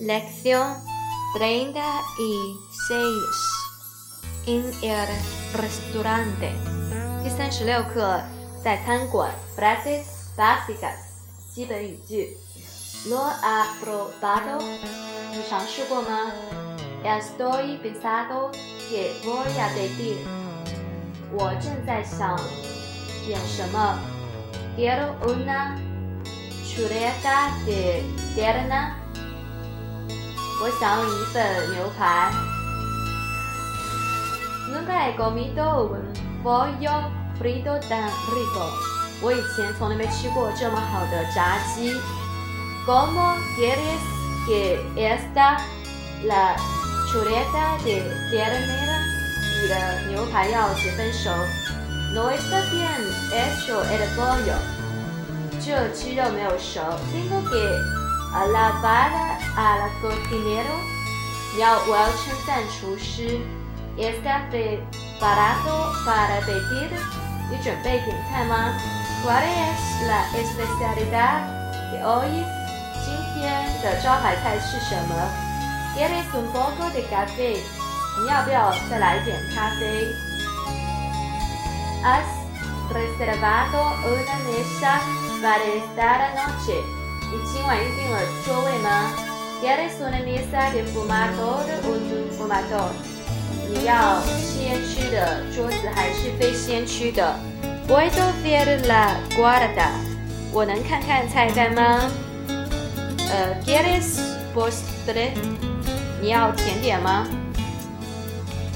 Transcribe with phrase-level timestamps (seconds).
[0.00, 0.76] Lección
[1.36, 3.04] 36
[4.46, 5.06] En el
[5.54, 6.52] restaurante
[7.22, 8.22] 第三十六课，
[8.64, 10.04] 在餐馆 Frases
[10.36, 10.96] básicas
[11.54, 12.36] 基本语句
[13.08, 14.60] Lo ha probado
[15.32, 16.32] 你尝试过吗？
[17.04, 18.50] Estoy pensando
[18.88, 20.18] que voy a pedir
[21.32, 22.36] 我正在想
[23.26, 23.98] 点什么？
[24.76, 25.76] Quiero una
[26.66, 28.02] chuleta de
[28.34, 28.96] pierna
[30.62, 32.30] 我想要一份牛排。
[34.70, 37.10] Nunca he comido un pollo
[37.40, 38.70] frito tan rico。
[39.22, 41.94] 我以前从来没吃过这么好的炸鸡。¿
[42.86, 44.00] Cómo quieres
[44.46, 45.58] que esta
[46.24, 46.56] la
[47.10, 48.96] chuleta de ternera？
[49.60, 49.74] 你的
[50.08, 51.30] 牛排要几分熟？
[52.14, 52.88] No está bien
[53.30, 54.56] hecho el pollo。
[55.60, 56.80] 这鸡肉没有熟。
[57.12, 57.78] Tengo que
[59.56, 60.70] alabar al cocinero，
[61.58, 63.40] 要我要称赞厨师。
[63.98, 66.90] Está preparado para pedir？
[67.50, 71.42] 你准备点菜吗？¿Cuál es la especialidad
[71.92, 72.44] de hoy？
[73.04, 73.42] 今天
[73.82, 77.58] 的招牌菜是什么？¿Quieres un poco de café？
[78.20, 80.14] 你要不要再来点咖啡？¿
[82.02, 82.24] Has
[82.90, 85.00] reservado una mesa
[85.42, 86.80] para esta noche？
[87.30, 89.12] 你今晚预定了座位吗
[89.61, 92.91] ？¿Quieres una mesa de fumador o un fumador？
[93.67, 97.35] 你要吸烟区的桌子还是非吸烟区的
[97.87, 99.89] ？¿Puedo ver la guarda？
[100.51, 102.11] 我能看看菜单吗？
[103.29, 104.19] 呃，¿Quieres
[104.53, 105.31] postre？
[106.21, 107.27] 你要甜点吗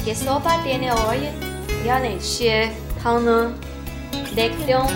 [0.06, 1.30] ？¿Qué sopa tiene hoy？
[1.84, 2.72] 你要哪些
[3.02, 3.54] 汤呢
[4.36, 4.88] ？Lección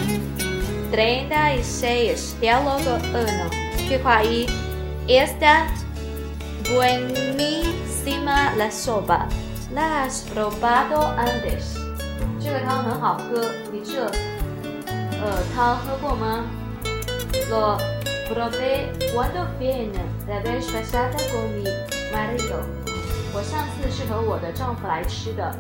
[0.92, 3.50] 36, diálogo 1.
[3.88, 4.48] 句
[5.06, 5.68] Esta
[6.74, 9.28] buenísima la sopa.
[9.74, 11.78] La has probado antes.
[12.40, 16.46] 这个汤很好喝，你这呃汤喝过吗
[17.50, 17.78] ？Lo
[18.30, 19.94] probé cuando vine
[20.28, 21.64] la vez pasada con mi
[22.12, 22.64] marido.
[23.34, 25.56] 我上次是和我的丈夫来吃的。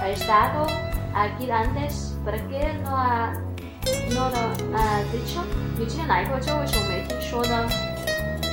[0.00, 0.68] He estado
[1.14, 3.32] aquí antes porque no ha
[4.10, 4.38] no lo
[4.74, 5.42] ha dicho.
[5.76, 7.68] 你之前来过，这为什么没听说呢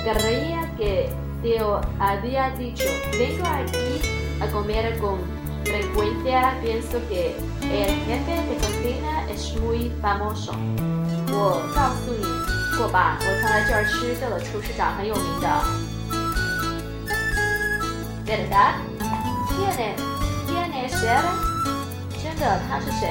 [0.03, 1.09] ？Creía que
[1.44, 1.58] te
[1.98, 2.84] había dicho.
[3.18, 4.00] Vengo aquí
[4.40, 5.18] a comer con
[5.64, 6.54] frecuencia.
[6.62, 10.54] Pienso que el jefe de cocina es muy famoso.
[11.32, 12.24] 我告诉你
[12.76, 15.46] 过吧，我常来这儿吃，这个厨师长很有名的。¿
[18.26, 18.74] Verdad?
[19.48, 19.96] ¿Quién es?
[20.46, 21.24] ¿Quién es él?
[22.22, 23.10] 真的，他是谁？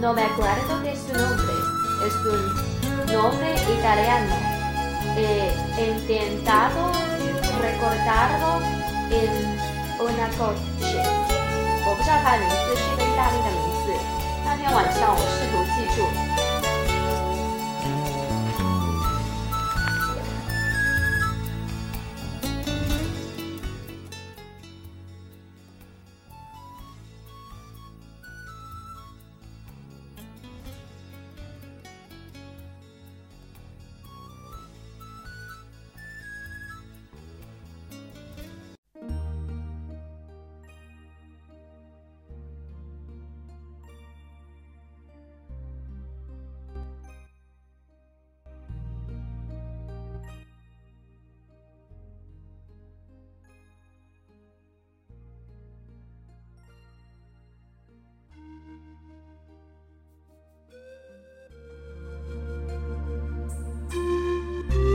[0.00, 1.54] No me acuerdo de su nombre
[2.06, 2.40] es un
[3.12, 4.34] nombre italiano.
[5.14, 6.90] He intentado
[7.61, 8.61] recordarlo
[9.11, 9.29] en
[9.99, 11.01] una coche.
[11.85, 13.93] 我不知道它的名字是一个意大利的名字。
[14.45, 16.46] 那天晚上我试图记住。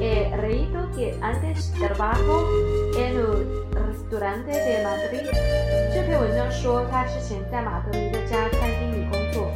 [0.00, 2.46] He leído que antes trabajó
[2.96, 5.26] en un restaurante de Madrid.
[5.92, 9.50] 这篇文章说，他之前在马德里的家餐厅里工作。¿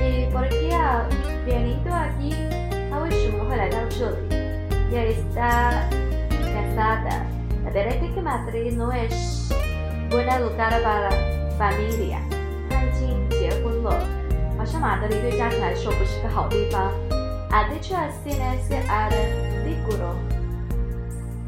[0.00, 1.04] Y por qué ha
[1.46, 2.34] venido aquí？
[2.90, 4.16] 他为什么会来到这里？
[4.92, 5.88] Ya está
[6.54, 7.26] casada.
[7.64, 9.50] La verdad es que Madrid no es
[10.10, 11.10] buen lugar para
[11.58, 12.20] familia.
[12.70, 13.90] 他已经结婚了，
[14.56, 16.92] 好像马德里对家庭来说不是个好地方。
[17.50, 20.14] Ha dicho así en ese artículo.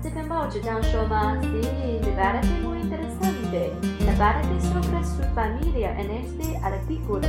[0.03, 1.37] 这篇报纸这样说吗？
[1.43, 3.27] Sí, me parece muy interesante.
[3.51, 3.73] de
[4.05, 7.23] la parte sobre su familia en este artículo。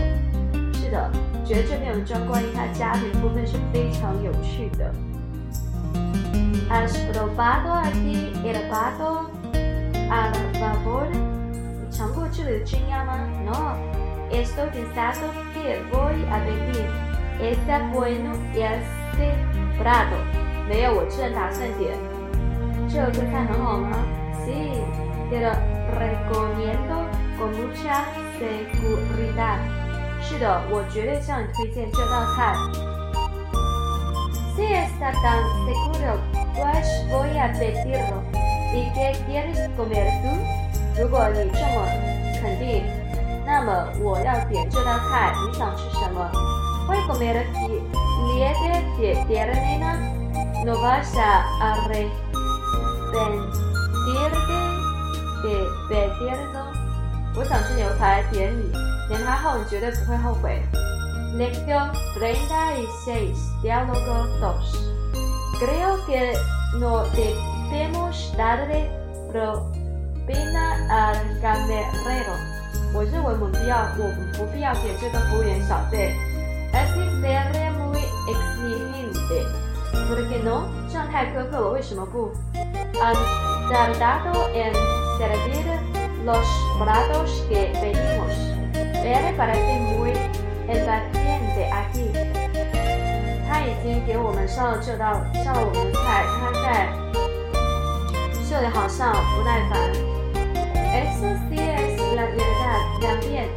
[0.74, 1.12] 是的，
[1.46, 4.92] 觉得这篇文章关于他家庭部分是非常有趣的。
[6.70, 9.30] Has probado aquí el pato
[10.10, 11.08] al vapor？
[11.12, 13.18] 你尝过这里的蒸鸭吗？
[13.46, 16.86] No。Estoy pensando que voy a pedir.
[17.40, 19.36] Está bueno este
[19.78, 20.18] plato。
[20.68, 21.98] 没有，我正打算点。
[22.90, 23.98] 这个菜很好吗？
[24.46, 25.52] Sí。Te lo
[26.00, 27.04] recomiendo
[27.38, 28.06] con mucha
[28.40, 29.60] seguridad。
[30.22, 32.56] 是的，我绝对向你推荐这道菜。
[34.56, 36.18] Si está tan seguro,
[36.56, 38.24] pues voy a pedirlo.
[38.74, 40.32] ¿Y qué quieres comer tú?
[40.98, 41.86] 如果你这么
[42.42, 42.84] 肯定，
[43.46, 45.34] 那么我要点这道菜。
[45.46, 46.32] 你想吃什么
[46.88, 49.94] ？Voy a comer filete de ternera.
[50.66, 52.18] No vas a arrepentirte.
[55.44, 55.46] 别
[55.88, 56.58] 别别的呢！
[57.36, 58.72] 我想吃牛排，点你，
[59.08, 60.64] 点它后你绝对不会后悔。
[61.38, 64.92] Lección treinta y seis, diálogo dos.
[65.60, 66.34] Creo que
[66.80, 68.90] no debemos darle
[69.32, 72.36] propina al camarero.
[72.94, 76.16] 我认为我们不要，我们不必要给这个服务员小费。
[76.74, 79.38] Así sería muy exigente.
[80.08, 80.68] ¿Por qué no？
[80.90, 82.32] 这样太苛刻了，为什么不？
[83.02, 83.16] Han
[83.70, 84.74] tardado en
[85.18, 85.66] servir
[86.26, 86.46] los
[86.78, 88.32] platos que pedimos.
[89.04, 90.12] Él parece muy
[90.68, 92.12] impaciente aquí.
[93.50, 96.90] 他已经给我们上了这道上了我们的菜，他在
[98.50, 99.74] 这里好像不耐烦。
[100.94, 103.48] Eso sí es la verdad también.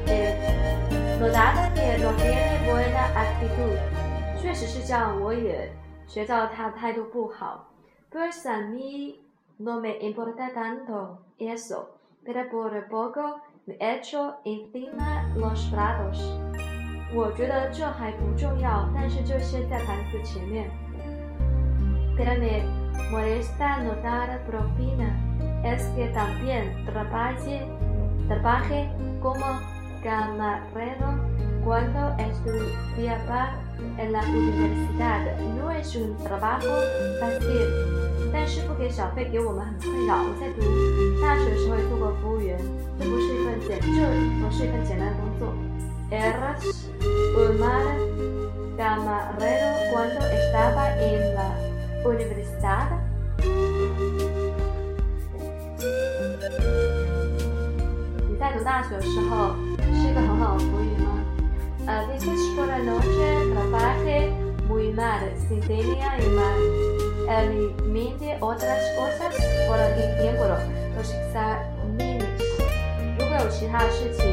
[1.19, 3.79] Notado que no tiene buena actitud.
[4.41, 5.71] 确实是这样，我也
[6.07, 7.67] 学到他态度不好。
[8.11, 9.17] Pues a mí
[9.59, 11.91] no me importa tanto eso,
[12.25, 16.19] pero por poco me echo encima los platos.
[17.15, 20.71] 我觉得这还不重要，但是就先在盘子前面。
[22.17, 22.65] Pero me
[23.11, 25.11] molesta no dar propina.
[25.63, 27.67] Es que también trabaje,
[28.29, 28.89] trabaje
[29.21, 29.45] como
[30.05, 31.19] camarero
[31.65, 33.55] cuando estudiaba
[33.99, 35.39] en la universidad.
[35.59, 36.69] No es un trabajo
[37.21, 37.69] fácil.
[38.33, 40.15] 但是不给小费给我们很困扰。
[40.23, 40.61] 我在读
[41.21, 42.57] 大学时候也做过服务员，
[42.99, 43.87] 这不是一份简，这
[44.41, 45.53] 不是一份简单的工作。
[46.11, 46.89] Eras
[47.37, 47.97] un mal
[48.77, 51.51] camarero cuando estaba en la
[52.05, 52.89] universidad。
[59.95, 61.07] 你在读大学的时候是一个很好的服务员吗？
[61.87, 64.33] A veces por la noche trabajé
[64.69, 69.33] muy mal, sin tenía y mal。eliminate otras cosas
[69.69, 70.45] por el tiempo
[70.97, 72.25] los exámenes。
[73.19, 74.25] 如果有其他的事情，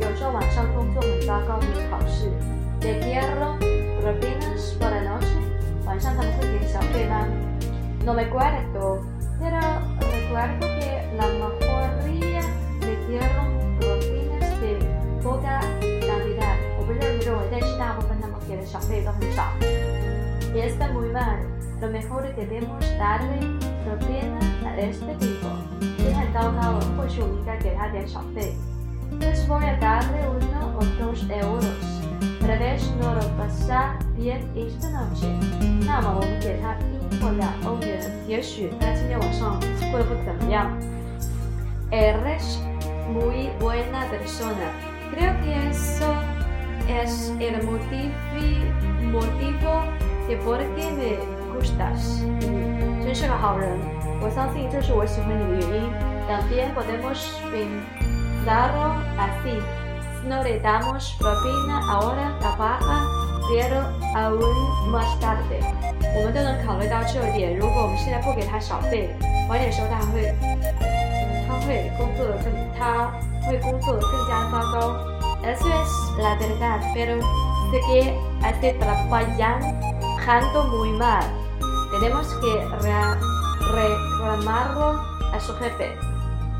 [0.00, 2.30] 有时候晚上工作很糟糕，比如考试。
[2.80, 3.58] De dieron
[4.02, 5.36] propinas por la noche。
[5.84, 7.28] 晚上他们会给小费吗？
[8.04, 9.02] No me acuerdo,
[9.38, 9.60] pero
[10.00, 11.26] recuerdo que la
[18.66, 19.42] 分他们给的小费都很少。
[20.54, 23.40] Y está muy mal。lo mejor debemos darle
[23.84, 25.48] propina a este tipo.
[25.98, 28.54] 这很糟糕了，或许我们应该给他点小费。
[29.18, 31.74] Pues voy a darle uno o dos euros.
[32.40, 35.26] Tal vez no lo pasa bien esta noche.
[35.84, 39.58] 那么我们给他一或两欧元，也许他今天晚上
[39.90, 40.70] 过得不怎么样。
[41.90, 42.58] Eres
[43.12, 44.70] muy buena persona.
[45.12, 46.14] Creo que eso
[46.87, 48.13] es el motivo
[49.11, 49.83] motivo
[50.27, 51.17] de por qué me
[51.53, 52.23] gustas，
[53.03, 53.77] 真是个好人。
[54.21, 55.91] 我相信这是我喜欢你的原因。
[56.27, 59.61] También podemos pensarlo así.
[60.19, 63.05] Si no le damos propina ahora, trabaja,
[63.47, 65.61] pero aún más tarde.
[66.15, 67.55] 我们都能考虑到这一点。
[67.55, 69.15] 如果我们现在不给他小费，
[69.49, 70.35] 晚点时候他还会，
[71.47, 73.11] 他会工作的更，他
[73.47, 75.16] 会工作的更加糟糕。
[75.46, 77.20] Eso es la verdad, pero
[77.70, 81.24] sé que hace trabajando muy mal.
[81.92, 82.52] Tenemos que
[83.72, 85.00] reclamarlo
[85.32, 85.96] a su jefe。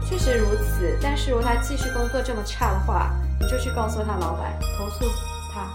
[0.04, 5.04] 确实如此，但是如果他继续工作这么差的话，你就去告诉他老板，投诉
[5.54, 5.70] 他。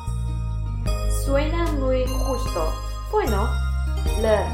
[1.26, 2.74] Suena muy justo.
[3.10, 3.48] Bueno,
[4.22, 4.46] le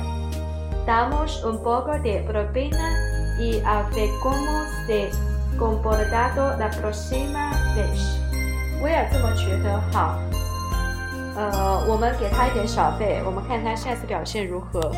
[0.86, 2.94] damos un poco de propina
[3.40, 5.10] y a ver cómo se
[5.58, 8.20] comportado la próxima vez。
[8.81, 10.19] 我也这么觉得，好。
[11.37, 14.93] 呃，我们给他一点小费，我们看他下次表现如何。